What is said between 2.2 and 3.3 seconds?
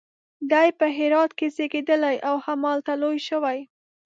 او همالته لوی